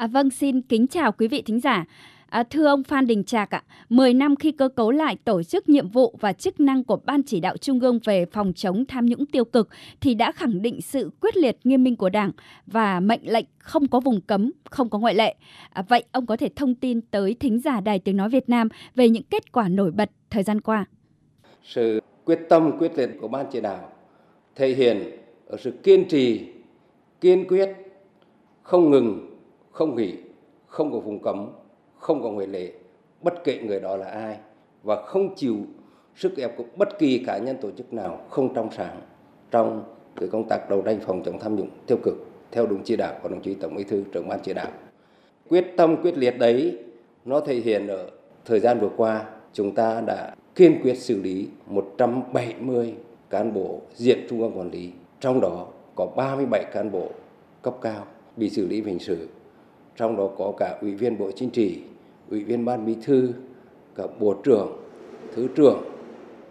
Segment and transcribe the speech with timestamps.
[0.00, 1.84] À, vâng, xin kính chào quý vị thính giả.
[2.28, 5.68] À, thưa ông Phan Đình Trạc ạ, 10 năm khi cơ cấu lại tổ chức
[5.68, 9.06] nhiệm vụ và chức năng của Ban chỉ đạo Trung ương về phòng chống tham
[9.06, 9.68] nhũng tiêu cực
[10.00, 12.30] thì đã khẳng định sự quyết liệt nghiêm minh của Đảng
[12.66, 15.34] và mệnh lệnh không có vùng cấm, không có ngoại lệ.
[15.70, 18.68] À, vậy ông có thể thông tin tới thính giả Đài Tiếng Nói Việt Nam
[18.94, 20.84] về những kết quả nổi bật thời gian qua?
[21.64, 23.92] Sự quyết tâm quyết liệt của Ban chỉ đạo
[24.54, 25.10] thể hiện
[25.46, 26.46] ở sự kiên trì,
[27.20, 27.68] kiên quyết,
[28.62, 29.29] không ngừng,
[29.80, 30.14] không nghỉ,
[30.66, 31.50] không có vùng cấm,
[31.98, 32.72] không có ngoại lệ,
[33.22, 34.36] bất kể người đó là ai
[34.82, 35.56] và không chịu
[36.16, 39.00] sức ép của bất kỳ cá nhân tổ chức nào không trong sáng
[39.50, 39.84] trong
[40.16, 42.14] cái công tác đấu tranh phòng chống tham nhũng tiêu cực
[42.50, 44.70] theo đúng chỉ đạo của đồng chí tổng bí thư trưởng ban chỉ đạo.
[45.48, 46.78] Quyết tâm quyết liệt đấy
[47.24, 48.10] nó thể hiện ở
[48.44, 52.94] thời gian vừa qua chúng ta đã kiên quyết xử lý 170
[53.30, 54.90] cán bộ diện trung ương quản lý
[55.20, 57.08] trong đó có 37 cán bộ
[57.62, 59.28] cấp cao bị xử lý hình sự
[60.00, 61.82] trong đó có cả ủy viên bộ chính trị,
[62.30, 63.32] ủy viên ban bí thư,
[63.94, 64.76] cả bộ trưởng,
[65.34, 65.82] thứ trưởng,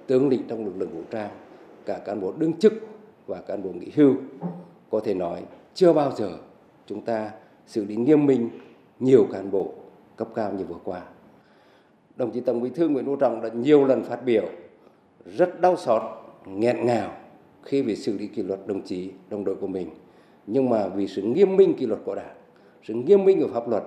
[0.07, 1.29] tướng lĩnh trong lực lượng vũ trang,
[1.85, 2.73] cả cán bộ đương chức
[3.27, 4.15] và cán bộ nghỉ hưu.
[4.89, 5.41] Có thể nói,
[5.73, 6.31] chưa bao giờ
[6.85, 7.31] chúng ta
[7.67, 8.49] xử lý nghiêm minh
[8.99, 9.73] nhiều cán bộ
[10.15, 11.01] cấp cao như vừa qua.
[12.15, 14.45] Đồng chí tổng bí thư nguyễn phú trọng đã nhiều lần phát biểu,
[15.25, 16.01] rất đau xót,
[16.45, 17.13] nghẹn ngào
[17.63, 19.89] khi bị xử lý kỷ luật đồng chí, đồng đội của mình.
[20.47, 22.38] Nhưng mà vì sự nghiêm minh kỷ luật của đảng
[22.83, 23.83] sự nghiêm minh của pháp luật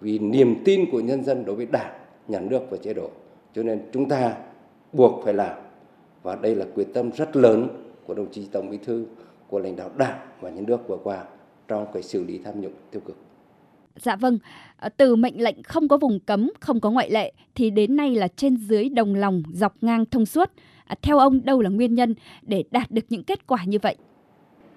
[0.00, 1.92] vì niềm tin của nhân dân đối với đảng
[2.28, 3.10] nhà nước và chế độ
[3.54, 4.36] cho nên chúng ta
[4.92, 5.56] buộc phải làm
[6.22, 7.68] và đây là quyết tâm rất lớn
[8.06, 9.06] của đồng chí tổng bí thư
[9.48, 11.24] của lãnh đạo đảng và nhà nước vừa qua
[11.68, 13.16] trong cái xử lý tham nhũng tiêu cực
[13.96, 14.38] Dạ vâng,
[14.76, 18.14] ờ, từ mệnh lệnh không có vùng cấm, không có ngoại lệ thì đến nay
[18.14, 20.50] là trên dưới đồng lòng, dọc ngang thông suốt.
[20.84, 23.96] À, theo ông đâu là nguyên nhân để đạt được những kết quả như vậy?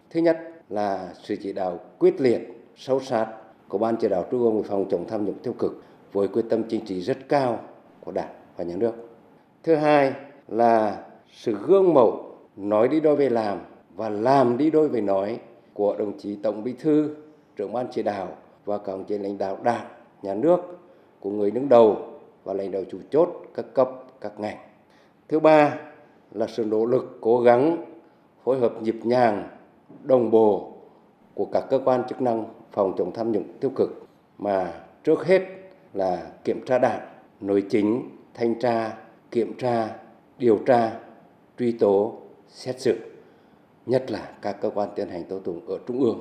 [0.09, 0.38] Thứ nhất
[0.70, 2.42] là sự chỉ đạo quyết liệt,
[2.75, 3.27] sâu sát
[3.70, 6.45] của Ban chỉ đạo Trung ương về phòng chống tham nhũng tiêu cực với quyết
[6.50, 7.59] tâm chính trị rất cao
[8.02, 8.94] của Đảng và Nhà nước.
[9.64, 10.14] Thứ hai
[10.48, 13.60] là sự gương mẫu nói đi đôi về làm
[13.95, 15.39] và làm đi đôi về nói
[15.73, 17.16] của đồng chí Tổng Bí thư,
[17.55, 18.27] trưởng ban chỉ đạo
[18.66, 19.86] và các đồng chí lãnh đạo Đảng,
[20.21, 20.60] Nhà nước
[21.20, 21.98] của người đứng đầu
[22.44, 23.89] và lãnh đạo chủ chốt các cấp,
[24.21, 24.58] các ngành.
[25.27, 25.76] Thứ ba
[26.32, 27.86] là sự nỗ lực cố gắng
[28.44, 29.48] phối hợp nhịp nhàng,
[30.04, 30.69] đồng bộ
[31.39, 34.05] của các cơ quan chức năng phòng chống tham nhũng tiêu cực
[34.38, 34.73] mà
[35.04, 35.42] trước hết
[35.94, 37.08] là kiểm tra đảng,
[37.42, 38.98] nội chính, thanh tra,
[39.32, 39.95] kiểm tra,
[40.38, 41.00] điều tra,
[41.60, 42.14] truy tố,
[42.48, 42.98] xét xử,
[43.86, 46.20] nhất là các cơ quan tiến hành tố tụng ở trung ương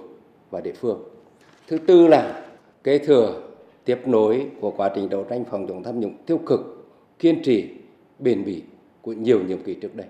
[0.50, 1.02] và địa phương.
[1.68, 2.44] Thứ tư là
[2.84, 3.42] kế thừa
[3.84, 7.70] tiếp nối của quá trình đấu tranh phòng chống tham nhũng tiêu cực, kiên trì,
[8.18, 8.62] bền bỉ
[9.02, 10.06] của nhiều nhiệm kỳ trước đây.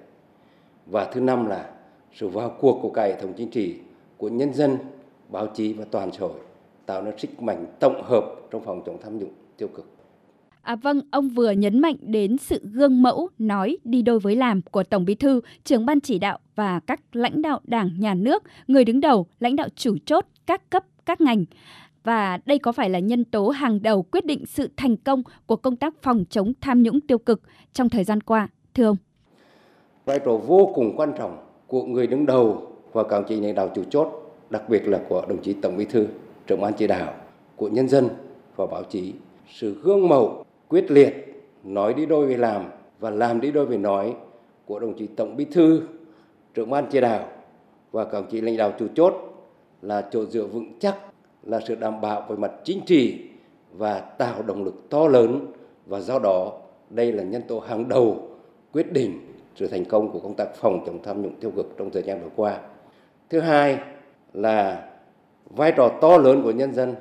[0.87, 1.71] Và thứ năm là
[2.15, 3.77] sự vào cuộc của cả hệ thống chính trị,
[4.17, 4.79] của nhân dân,
[5.29, 6.41] báo chí và toàn xã hội
[6.87, 9.87] tạo nên sức mạnh tổng hợp trong phòng chống tham nhũng tiêu cực.
[10.63, 14.63] À vâng, ông vừa nhấn mạnh đến sự gương mẫu nói đi đôi với làm
[14.63, 18.43] của Tổng Bí thư, trưởng ban chỉ đạo và các lãnh đạo Đảng, Nhà nước,
[18.67, 21.45] người đứng đầu, lãnh đạo chủ chốt các cấp, các ngành.
[22.05, 25.57] Và đây có phải là nhân tố hàng đầu quyết định sự thành công của
[25.57, 28.97] công tác phòng chống tham nhũng tiêu cực trong thời gian qua, thưa ông?
[30.05, 33.71] Vai trò vô cùng quan trọng của người đứng đầu và các chỉ lãnh đạo
[33.75, 36.07] chủ chốt, đặc biệt là của đồng chí Tổng Bí thư,
[36.47, 37.15] trưởng ban chỉ đạo,
[37.57, 38.09] của nhân dân
[38.57, 39.13] và báo chí.
[39.49, 42.65] Sự gương mẫu quyết liệt, nói đi đôi với làm
[43.01, 44.15] và làm đi đôi với nói
[44.67, 45.83] của đồng chí Tổng Bí thư,
[46.55, 47.29] trưởng ban chỉ đạo
[47.93, 49.15] và các đồng chí lãnh đạo chủ chốt
[49.83, 50.97] là chỗ dựa vững chắc,
[51.43, 53.19] là sự đảm bảo về mặt chính trị
[53.73, 55.47] và tạo động lực to lớn
[55.87, 56.53] và do đó
[56.91, 58.29] đây là nhân tố hàng đầu
[58.73, 59.19] quyết định
[59.57, 62.23] sự thành công của công tác phòng chống tham nhũng tiêu cực trong thời gian
[62.23, 62.61] vừa qua.
[63.31, 63.79] Thứ hai
[64.33, 64.89] là
[65.45, 66.95] vai trò to lớn của nhân dân,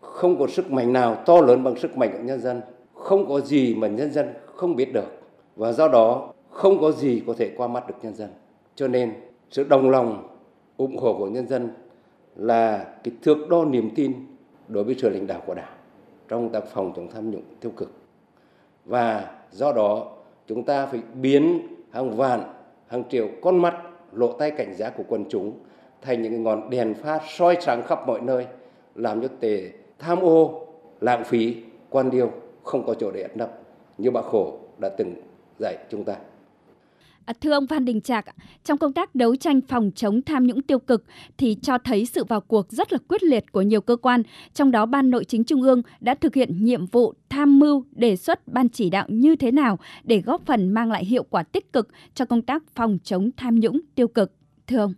[0.00, 2.60] không có sức mạnh nào to lớn bằng sức mạnh của nhân dân.
[2.94, 5.20] Không có gì mà nhân dân không biết được.
[5.56, 8.28] Và do đó không có gì có thể qua mắt được nhân dân.
[8.74, 9.12] Cho nên
[9.50, 10.28] sự đồng lòng
[10.76, 11.68] ủng hộ của nhân dân
[12.36, 14.12] là cái thước đo niềm tin
[14.68, 15.72] đối với sự lãnh đạo của đảng
[16.28, 17.92] trong tác phòng chống tham nhũng tiêu cực.
[18.84, 20.12] Và do đó
[20.46, 22.40] chúng ta phải biến hàng vạn
[22.86, 23.74] hàng triệu con mắt
[24.12, 25.52] lộ tay cảnh giác của quần chúng
[26.04, 28.46] thành những ngọn đèn pha soi sáng khắp mọi nơi
[28.94, 30.66] làm cho tề tham ô
[31.00, 31.56] lãng phí
[31.90, 33.50] quan điêu không có chỗ để ẩn nấp
[33.98, 35.14] như bác khổ đã từng
[35.58, 36.14] dạy chúng ta.
[37.24, 38.24] À, thưa ông Phan Đình Trạc,
[38.64, 41.04] trong công tác đấu tranh phòng chống tham nhũng tiêu cực
[41.38, 44.22] thì cho thấy sự vào cuộc rất là quyết liệt của nhiều cơ quan,
[44.54, 48.16] trong đó Ban Nội chính Trung ương đã thực hiện nhiệm vụ tham mưu đề
[48.16, 51.72] xuất ban chỉ đạo như thế nào để góp phần mang lại hiệu quả tích
[51.72, 54.32] cực cho công tác phòng chống tham nhũng tiêu cực.
[54.66, 54.94] Thưa ông.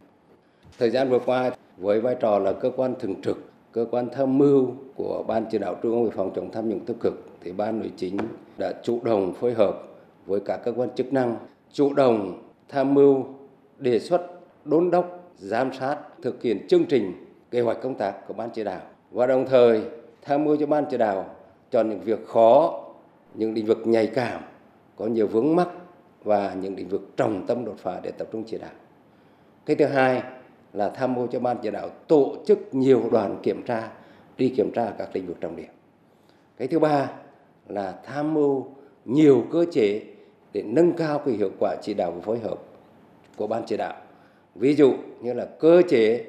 [0.78, 3.38] Thời gian vừa qua, với vai trò là cơ quan thường trực,
[3.72, 6.80] cơ quan tham mưu của ban chỉ đạo trung ương về phòng chống tham nhũng
[6.80, 8.18] tiêu cực, thì ban nội chính
[8.58, 9.74] đã chủ động phối hợp
[10.26, 11.36] với các cơ quan chức năng
[11.72, 13.24] chủ động tham mưu,
[13.78, 14.22] đề xuất,
[14.64, 17.12] đôn đốc, giám sát, thực hiện chương trình,
[17.50, 18.80] kế hoạch công tác của ban chỉ đạo.
[19.10, 19.82] Và đồng thời,
[20.22, 21.24] tham mưu cho ban chỉ đạo
[21.70, 22.84] chọn những việc khó,
[23.34, 24.40] những lĩnh vực nhạy cảm,
[24.96, 25.68] có nhiều vướng mắc
[26.24, 28.70] và những lĩnh vực trọng tâm đột phá để tập trung chỉ đạo.
[29.66, 30.22] Cái thứ hai
[30.76, 33.92] là tham mưu cho ban chỉ đạo tổ chức nhiều đoàn kiểm tra,
[34.38, 35.70] đi kiểm tra các lĩnh vực trọng điểm.
[36.56, 37.12] Cái thứ ba
[37.68, 38.66] là tham mưu
[39.04, 40.02] nhiều cơ chế
[40.52, 42.58] để nâng cao cái hiệu quả chỉ đạo và phối hợp
[43.36, 43.94] của ban chỉ đạo.
[44.54, 46.24] Ví dụ như là cơ chế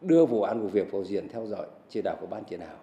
[0.00, 2.76] đưa vụ án vụ việc vào diện theo dõi chỉ đạo của ban chỉ đạo.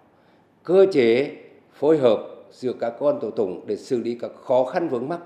[0.62, 1.36] Cơ chế
[1.72, 2.20] phối hợp
[2.50, 5.20] giữa các con tổ tụng để xử lý các khó khăn vướng mắc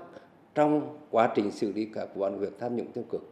[0.55, 3.30] trong quá trình xử lý các vụ án việc tham nhũng tiêu cực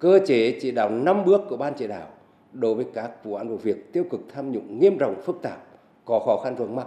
[0.00, 2.08] cơ chế chỉ đạo năm bước của ban chỉ đạo
[2.52, 5.66] đối với các vụ án vụ việc tiêu cực tham nhũng nghiêm trọng phức tạp,
[6.04, 6.86] có khó khăn vướng mắc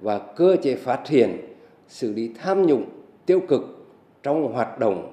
[0.00, 1.38] và cơ chế phát hiện,
[1.88, 2.84] xử lý tham nhũng
[3.26, 3.62] tiêu cực
[4.22, 5.12] trong hoạt động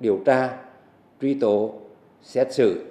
[0.00, 0.58] điều tra,
[1.20, 1.74] truy tố,
[2.22, 2.84] xét xử,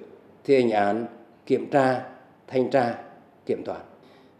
[0.44, 1.06] thi hành án,
[1.46, 2.08] kiểm tra,
[2.46, 2.98] thanh tra,
[3.46, 3.80] kiểm toán.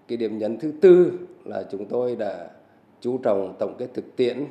[0.08, 1.12] Cái điểm nhấn thứ tư
[1.44, 2.48] là chúng tôi đã
[3.00, 4.44] chú trọng tổng kết thực tiễn,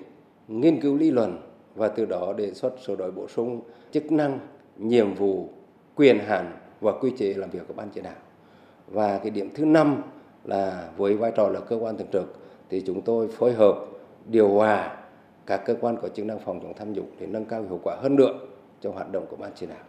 [0.47, 1.37] nghiên cứu lý luận
[1.75, 3.61] và từ đó đề xuất sửa đổi bổ sung
[3.91, 4.39] chức năng
[4.79, 5.49] nhiệm vụ,
[5.95, 8.15] quyền hạn và quy chế làm việc của ban chỉ đạo.
[8.87, 10.01] Và cái điểm thứ năm
[10.43, 12.39] là với vai trò là cơ quan thường trực
[12.69, 13.75] thì chúng tôi phối hợp
[14.25, 14.97] điều hòa
[15.45, 17.95] các cơ quan có chức năng phòng chống tham nhũng để nâng cao hiệu quả
[17.95, 18.33] hơn nữa
[18.81, 19.83] trong hoạt động của ban chỉ đạo.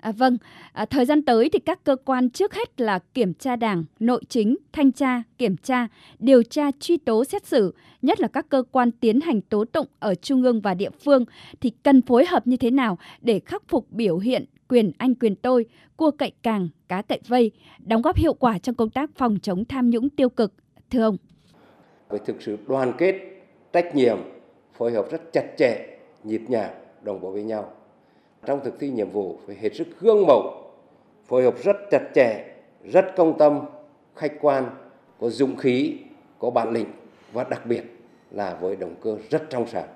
[0.00, 0.38] À, vâng,
[0.72, 4.22] à, thời gian tới thì các cơ quan trước hết là kiểm tra đảng, nội
[4.28, 8.62] chính, thanh tra, kiểm tra, điều tra, truy tố, xét xử, nhất là các cơ
[8.72, 11.24] quan tiến hành tố tụng ở trung ương và địa phương
[11.60, 15.36] thì cần phối hợp như thế nào để khắc phục biểu hiện quyền anh quyền
[15.36, 15.66] tôi,
[15.96, 19.64] cua cậy càng, cá cậy vây, đóng góp hiệu quả trong công tác phòng chống
[19.64, 20.52] tham nhũng tiêu cực,
[20.90, 21.16] thưa ông.
[22.08, 23.14] Phải thực sự đoàn kết,
[23.72, 24.18] trách nhiệm,
[24.72, 25.86] phối hợp rất chặt chẽ,
[26.24, 26.70] nhịp nhàng,
[27.02, 27.72] đồng bộ với nhau
[28.46, 30.70] trong thực thi nhiệm vụ phải hết sức gương mẫu,
[31.26, 32.44] phối hợp rất chặt chẽ,
[32.84, 33.60] rất công tâm,
[34.16, 34.64] khách quan,
[35.20, 35.96] có dũng khí,
[36.38, 36.86] có bản lĩnh
[37.32, 37.82] và đặc biệt
[38.30, 39.88] là với động cơ rất trong sáng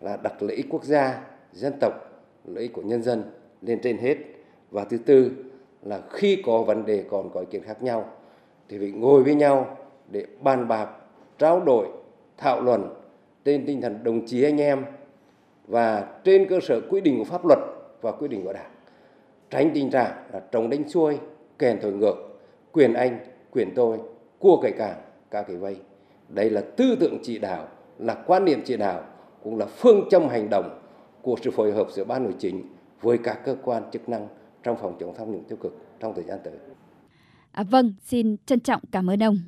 [0.00, 1.20] là đặt lợi ích quốc gia,
[1.52, 1.92] dân tộc,
[2.44, 3.22] lợi ích của nhân dân
[3.62, 4.16] lên trên hết.
[4.70, 5.30] Và thứ tư
[5.82, 8.10] là khi có vấn đề còn có ý kiến khác nhau
[8.68, 9.76] thì phải ngồi với nhau
[10.10, 10.88] để bàn bạc,
[11.38, 11.86] trao đổi,
[12.36, 12.94] thảo luận
[13.44, 14.84] trên tinh thần đồng chí anh em
[15.66, 17.58] và trên cơ sở quy định của pháp luật
[18.00, 18.70] và quy định của đảng
[19.50, 21.18] tránh tình trạng là trồng đánh xuôi
[21.58, 22.14] kèn thổi ngược
[22.72, 23.18] quyền anh
[23.50, 23.98] quyền tôi
[24.38, 25.00] cua cậy càng
[25.30, 25.76] cá cậy vây
[26.28, 27.68] đây là tư tưởng chỉ đạo
[27.98, 29.02] là quan niệm chỉ đạo
[29.42, 30.80] cũng là phương châm hành động
[31.22, 32.62] của sự phối hợp giữa ban nội chính
[33.00, 34.28] với các cơ quan chức năng
[34.62, 36.52] trong phòng chống tham nhũng tiêu cực trong thời gian tới.
[37.52, 39.38] À, vâng, xin trân trọng cảm ơn ông.